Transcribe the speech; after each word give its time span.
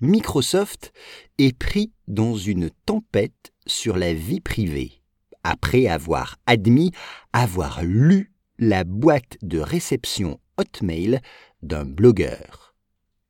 Microsoft 0.00 0.92
est 1.38 1.56
pris 1.56 1.92
dans 2.08 2.36
une 2.36 2.68
tempête 2.84 3.52
sur 3.66 3.96
la 3.96 4.12
vie 4.12 4.40
privée 4.40 5.02
après 5.44 5.86
avoir 5.86 6.36
admis 6.46 6.90
avoir 7.32 7.84
lu 7.84 8.32
la 8.58 8.82
boîte 8.82 9.38
de 9.42 9.60
réception 9.60 10.40
Hotmail 10.56 11.20
d'un 11.62 11.84
blogueur. 11.84 12.74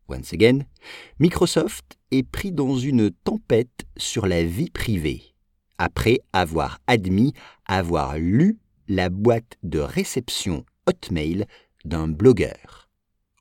Once 0.09 0.33
again, 0.33 0.61
Microsoft 1.19 1.99
est 2.11 2.23
pris 2.23 2.53
dans 2.53 2.77
une 2.77 3.11
tempête 3.11 3.85
sur 3.97 4.27
la 4.27 4.43
vie 4.43 4.71
privée 4.71 5.35
après 5.79 6.21
avoir 6.33 6.79
admis 6.87 7.35
avoir 7.67 8.17
lu 8.17 8.59
la 8.89 9.11
boîte 9.11 9.59
de 9.63 9.81
réception 9.81 10.65
Hotmail 10.87 11.47
d'un 11.85 12.09
blogueur. 12.09 12.89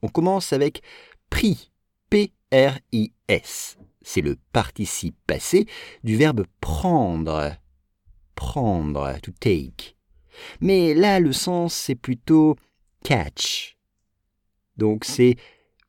On 0.01 0.07
commence 0.07 0.53
avec 0.53 0.81
pris, 1.29 1.71
P-R-I 2.53 3.11
S. 3.27 3.77
C'est 4.03 4.21
le 4.21 4.37
participe 4.51 5.15
passé 5.25 5.65
du 6.03 6.17
verbe 6.17 6.45
prendre. 6.61 7.51
Prendre, 8.35 9.19
to 9.23 9.31
take. 9.39 9.95
Mais 10.61 10.93
là, 10.93 11.19
le 11.19 11.33
sens, 11.33 11.73
c'est 11.73 11.95
plutôt 11.95 12.55
catch. 13.03 13.75
Donc 14.77 15.03
c'est 15.03 15.35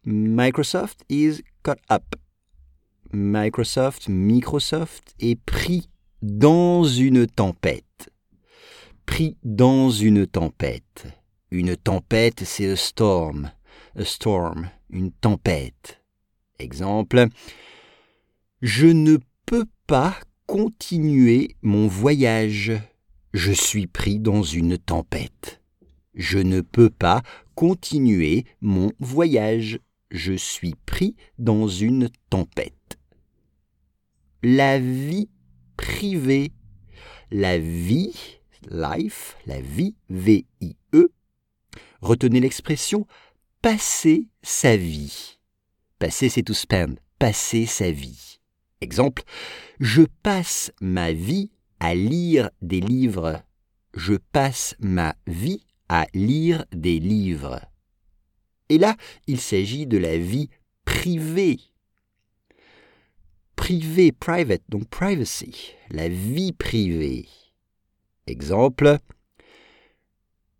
Microsoft 0.07 1.05
is 1.11 1.42
caught 1.62 1.81
up. 1.92 2.15
Microsoft, 3.12 4.09
Microsoft 4.09 5.15
est 5.20 5.39
pris 5.39 5.91
dans 6.23 6.85
une 6.85 7.27
tempête. 7.27 8.11
Pris 9.05 9.37
dans 9.45 9.91
une 9.91 10.27
tempête. 10.27 11.05
Une 11.51 11.77
tempête, 11.77 12.42
c'est 12.45 12.70
a 12.70 12.77
storm. 12.77 13.51
A 13.97 14.05
storm, 14.05 14.70
une 14.89 15.12
tempête. 15.12 16.01
Exemple, 16.59 17.27
je 18.63 18.87
ne 18.87 19.19
peux 19.47 19.67
pas 19.87 20.17
continuer 20.47 21.57
mon 21.63 21.87
voyage. 21.89 22.73
Je 23.33 23.53
suis 23.53 23.87
pris 23.87 24.21
dans 24.21 24.43
une 24.43 24.79
tempête. 24.79 25.61
Je 26.15 26.39
ne 26.39 26.61
peux 26.61 26.91
pas 26.91 27.23
continuer 27.55 28.45
mon 28.61 28.93
voyage. 29.01 29.81
Je 30.11 30.33
suis 30.33 30.75
pris 30.87 31.17
dans 31.39 31.67
une 31.67 32.09
tempête. 32.31 32.99
La 34.43 34.79
vie 34.79 35.29
privée. 35.77 36.53
La 37.31 37.59
vie, 37.59 38.15
life, 38.71 39.37
la 39.47 39.61
vie, 39.61 39.97
V-I-E. 40.09 41.11
Retenez 42.01 42.39
l'expression 42.39 43.07
passer 43.61 44.29
sa 44.43 44.77
vie. 44.77 45.34
Passer, 45.98 46.28
c'est 46.28 46.42
to 46.42 46.55
spend. 46.55 46.97
Passer 47.19 47.67
sa 47.67 47.91
vie. 47.91 48.41
Exemple, 48.81 49.23
je 49.81 50.03
passe 50.23 50.73
ma 50.81 51.12
vie 51.12 51.51
à 51.80 51.95
lire 51.95 52.51
des 52.61 52.80
livres. 52.80 53.42
Je 53.95 54.14
passe 54.14 54.74
ma 54.80 55.14
vie 55.27 55.64
à 55.89 56.07
lire 56.14 56.64
des 56.73 56.98
livres. 56.98 57.61
Et 58.69 58.79
là, 58.79 58.96
il 59.27 59.41
s'agit 59.41 59.86
de 59.86 59.98
la 59.98 60.19
vie 60.19 60.48
privée. 60.85 61.61
Privé, 63.57 64.11
private, 64.13 64.63
donc 64.69 64.89
privacy, 64.89 65.73
la 65.90 66.08
vie 66.08 66.52
privée. 66.52 67.29
Exemple, 68.27 68.98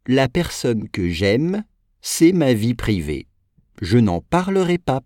la 0.07 0.29
personne 0.29 0.89
que 0.89 1.09
j'aime, 1.09 1.65
c'est 2.01 2.33
ma 2.33 2.53
vie 2.53 2.75
privée. 2.75 3.27
Je 3.81 3.99
n'en 3.99 4.21
parlerai 4.21 4.79
pas. 4.79 5.03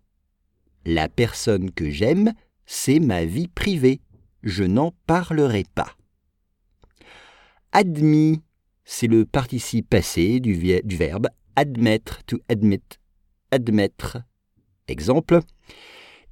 La 0.85 1.09
personne 1.09 1.71
que 1.71 1.91
j'aime, 1.91 2.33
c'est 2.67 3.01
ma 3.01 3.25
vie 3.25 3.49
privée. 3.49 4.01
Je 4.43 4.65
n'en 4.65 4.93
parlerai 5.07 5.65
pas. 5.75 5.97
Admis, 7.73 8.41
c'est 8.85 9.07
le 9.07 9.27
participe 9.27 9.91
passé 9.91 10.41
du, 10.41 10.55
verbe 10.55 11.29
admettre, 11.57 12.23
to 12.25 12.39
admit, 12.49 12.83
admettre. 13.51 14.19
Exemple, 14.87 15.41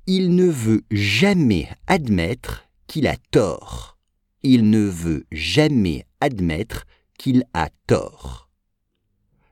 il 0.06 0.34
ne 0.34 0.46
veut 0.46 0.84
jamais 0.90 1.68
admettre 1.86 2.68
qu'il 2.86 3.06
a 3.06 3.16
tort. 3.30 3.98
Il 4.42 4.70
ne 4.70 4.80
veut 4.80 5.26
jamais 5.32 6.06
admettre 6.20 6.86
qu'il 7.18 7.44
a 7.52 7.68
tort. 7.86 8.48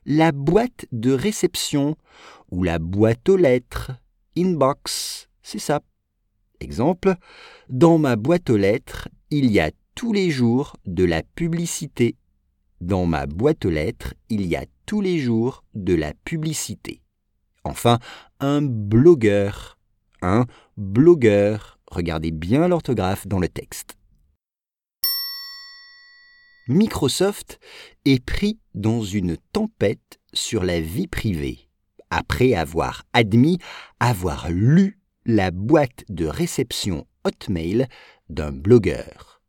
La 0.06 0.32
boîte 0.32 0.86
de 0.92 1.12
réception 1.12 1.96
ou 2.50 2.62
la 2.62 2.78
boîte 2.78 3.28
aux 3.28 3.36
lettres 3.36 3.92
inbox, 4.36 5.28
c'est 5.42 5.58
ça. 5.58 5.80
Exemple, 6.60 7.14
dans 7.68 7.98
ma 7.98 8.16
boîte 8.16 8.50
aux 8.50 8.56
lettres, 8.56 9.08
il 9.30 9.50
y 9.50 9.60
a 9.60 9.70
tous 9.94 10.12
les 10.12 10.30
jours 10.30 10.76
de 10.86 11.04
la 11.04 11.22
publicité. 11.22 12.16
Dans 12.80 13.06
ma 13.06 13.26
boîte 13.26 13.64
aux 13.64 13.70
lettres, 13.70 14.14
il 14.28 14.46
y 14.46 14.56
a 14.56 14.64
tous 14.86 15.00
les 15.00 15.18
jours 15.18 15.64
de 15.74 15.94
la 15.94 16.12
publicité. 16.24 17.02
Enfin, 17.64 17.98
un 18.40 18.62
blogueur. 18.62 19.78
Un 20.22 20.46
blogueur. 20.76 21.78
Regardez 21.90 22.30
bien 22.30 22.68
l'orthographe 22.68 23.26
dans 23.26 23.38
le 23.38 23.48
texte. 23.48 23.96
Microsoft 26.66 27.60
est 28.06 28.24
pris 28.24 28.58
dans 28.74 29.02
une 29.02 29.36
tempête 29.52 30.18
sur 30.32 30.64
la 30.64 30.80
vie 30.80 31.06
privée 31.06 31.63
après 32.14 32.54
avoir 32.54 33.02
admis 33.12 33.58
avoir 34.00 34.48
lu 34.50 34.98
la 35.26 35.50
boîte 35.50 36.04
de 36.08 36.26
réception 36.26 37.06
Hotmail 37.24 37.86
d'un 38.28 38.52
blogueur. 38.52 39.42